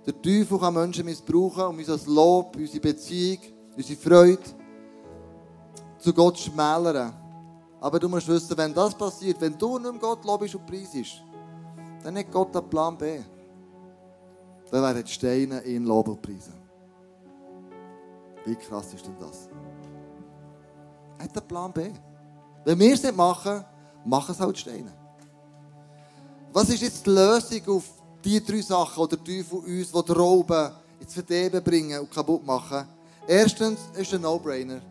[0.06, 3.40] Der Teufel kann Menschen missbrauchen, um unser Lob, unsere Beziehung,
[3.82, 4.44] unsere Freude
[5.98, 7.14] zu Gott schmälern.
[7.80, 11.24] Aber du musst wissen, wenn das passiert, wenn du nicht Gott lobst und preisest,
[12.04, 13.20] dann hat Gott einen Plan B.
[14.70, 16.54] Dann werden die Steine ihn loben und preisen.
[18.46, 19.50] Wie krass ist denn das?
[21.18, 21.92] Er hat einen Plan B.
[22.64, 23.66] Wenn wir es nicht machen,
[24.06, 24.94] machen es halt die Steine.
[26.54, 27.84] Was ist jetzt die Lösung auf
[28.24, 32.88] die drei Sachen, oder die von uns, die Rauben ins Verderben bringen und kaputt machen?
[33.32, 34.82] Erstens ist ein No-Brainer.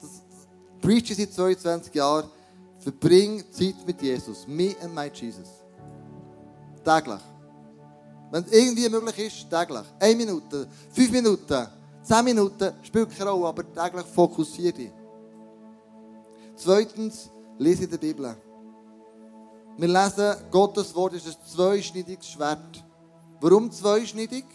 [0.00, 0.10] Das
[0.80, 2.28] preach ich seit 22 Jahren.
[2.80, 4.48] Verbring Zeit mit Jesus.
[4.48, 5.48] Me and my Jesus.
[6.84, 7.20] Täglich.
[8.32, 9.84] Wenn es irgendwie möglich ist, täglich.
[10.00, 11.68] Eine Minute, fünf Minuten,
[12.02, 14.90] zehn Minuten, spielt keine Rolle, aber täglich fokussiere dich.
[16.56, 18.36] Zweitens, lese in der Bibel.
[19.76, 22.84] Wir lesen, Gottes Wort ist ein zweischneidiges Schwert.
[23.40, 24.46] Warum zweischneidig?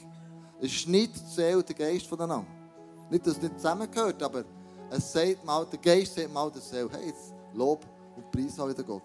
[0.62, 2.63] Die Seele und den Geist voneinander.
[3.10, 4.44] Nicht, dass es nicht zusammengehört, aber
[4.90, 7.86] es sagt mal, der Geist sagt mal der Seele, hey, jetzt Lob
[8.16, 9.04] und Preis mal wieder Gott.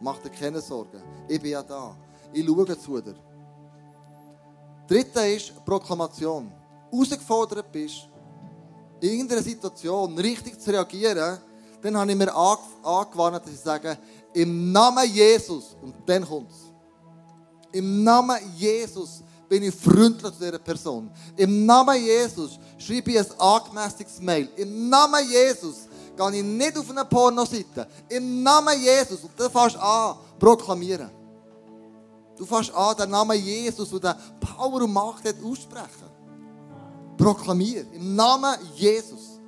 [0.00, 1.02] Mach dir keine Sorgen.
[1.28, 1.96] Ich bin ja da.
[2.32, 3.14] Ich schaue zu dir.
[4.86, 6.52] Dritte ist Proklamation.
[6.90, 8.08] Herausgefordert bist,
[9.00, 11.38] in irgendeiner Situation richtig zu reagieren,
[11.82, 13.98] dann habe ich mir angewandt, dass ich sage,
[14.32, 16.72] im Namen Jesus, und dann kommt es.
[17.72, 19.22] Im Namen Jesus
[19.54, 21.08] bin ich freundlich zu dieser Person.
[21.36, 24.48] Im Namen Jesus schreibe ich ein angemäßiges Mail.
[24.56, 25.86] Im Namen Jesus
[26.16, 27.86] gehe ich nicht auf eine Pornoseite.
[28.08, 29.22] Im Namen Jesus.
[29.22, 31.08] Und dann fängst du an, proklamieren.
[32.36, 36.10] Du fängst an, den Namen Jesus, der Power und Macht hat, aussprechen.
[37.16, 37.86] Proklamier.
[37.92, 39.38] Im Namen Jesus.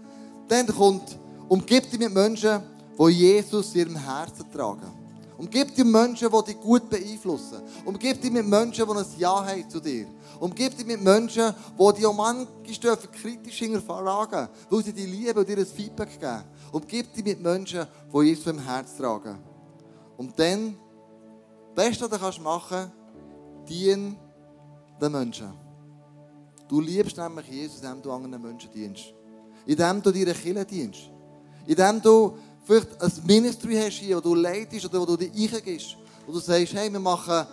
[0.46, 2.62] Dann kommt, umgib dich mit Menschen,
[2.96, 5.05] die Jesus in ihrem Herzen tragen.
[5.38, 7.60] Umgib dich mit Menschen, die dich gut beeinflussen.
[7.84, 10.06] Umgib dich mit Menschen, die ein Ja haben zu dir.
[10.40, 15.48] Umgib dich mit Menschen, die dich um manchmal kritisch hinterfragen, weil sie dich lieben und
[15.48, 16.44] dir ein Feedback geben.
[16.72, 19.38] Umgib dich mit Menschen, die Jesus im Herzen tragen.
[20.16, 20.76] Und dann,
[21.74, 22.92] das Beste, was du machen kannst,
[23.68, 24.16] dien
[25.00, 25.52] den Menschen.
[26.68, 29.14] Du liebst nämlich Jesus, indem du anderen Menschen dienst.
[29.66, 31.10] Indem du deiner Kirche dienst.
[31.66, 35.96] Indem du vielleicht ein Ministry hast hier, wo du leitest oder wo du dich eingehst.
[36.26, 37.46] Und du sagst, hey, wir machen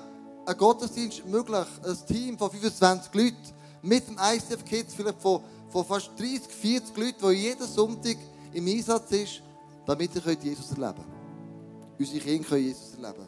[0.45, 3.37] einen Gottesdienst möglich, ein Team von 25 Leuten
[3.83, 8.17] mit dem ICF Kids, vielleicht von, von fast 30, 40 Leuten, die jeden Sonntag
[8.53, 9.41] im Einsatz ist,
[9.85, 11.99] damit ihr Jesus erleben könnt.
[11.99, 13.27] Unsere Kinder können Jesus erleben.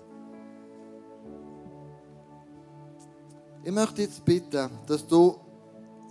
[3.63, 5.35] Ich möchte jetzt bitten, dass du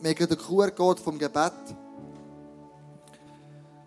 [0.02, 1.52] mir den QR-Code vom Gebet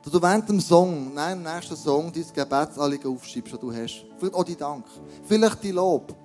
[0.08, 4.05] dass du während dem Song, nein, im nächsten Song, dein Gebetsanliegen aufschreibst, das du hast.
[4.18, 4.86] Vielleicht auch dein Dank.
[5.26, 6.16] Vielleicht dein Lob.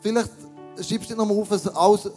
[0.00, 0.30] Vielleicht
[0.74, 2.10] schreibst du nicht nochmal auf, dass alles,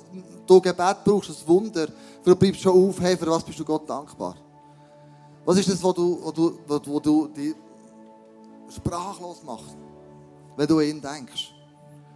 [0.45, 1.88] du Gebet brauchst, ein Wunder.
[2.22, 4.36] Bleibst du schon auf, hey, für was bist du Gott dankbar?
[5.45, 7.56] Was ist das, wo du, wo du, wo du dich
[8.76, 9.78] sprachlos machst,
[10.58, 11.54] wenn du an ihn denkst?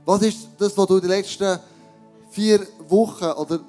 [0.04, 1.58] Was ist das, was du in den letzten
[2.32, 3.62] vier Wochen oder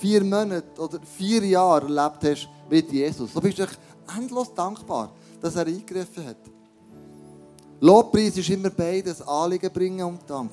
[0.00, 3.60] vier Monate oder vier Jahre erlebt hast mit Jesus, so bist
[4.16, 6.36] endlos dankbar, dass er eingegriffen hat.
[7.80, 10.50] Lobpreis ist immer beides, Anliegen bringen und Dank.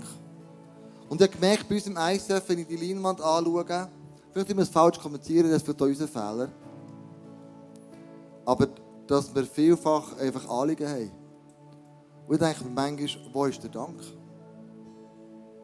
[1.10, 3.90] Und ich habe gemerkt, bei uns im ISF, wenn ich die Leinwand anschaue,
[4.32, 6.50] vielleicht immer falsch kommentieren, das wird unser Fehler.
[8.46, 8.68] Aber
[9.08, 11.12] dass wir vielfach einfach Anliegen haben.
[12.28, 14.02] Und ich denke mir manchmal, wo ist der Dank?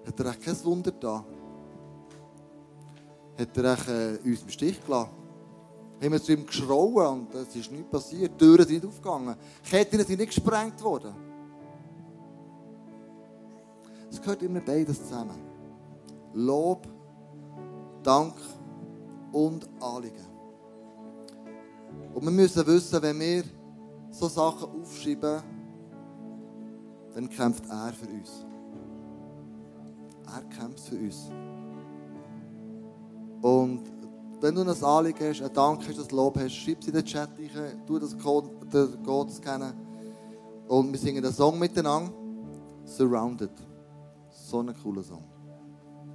[0.06, 1.24] Hat er echt kein Wunder da?
[3.40, 5.21] Hat er echt, äh, uns im Stich gelassen?
[6.02, 8.32] Haben wir zu ihm geschrauen und es ist nichts passiert.
[8.34, 9.36] Die Türen sind nicht aufgegangen.
[9.64, 11.14] Ketten sind nicht gesprengt worden.
[14.10, 15.40] Es gehört immer beides zusammen.
[16.34, 16.88] Lob,
[18.02, 18.34] Dank
[19.32, 20.26] und Anliegen.
[22.14, 23.44] Und wir müssen wissen, wenn wir
[24.10, 25.42] so Sachen aufschreiben,
[27.14, 28.46] dann kämpft er für uns.
[30.26, 31.30] Er kämpft für uns.
[33.42, 33.91] Und
[34.42, 37.06] wenn du ein Anliegen hast, ein Dank hast, ein Lob hast, schreib es in den
[37.06, 39.74] Chat rein, tu das Code, scannen.
[40.68, 42.12] Und wir singen den Song miteinander.
[42.86, 43.52] Surrounded.
[44.32, 45.31] So ein cooler Song.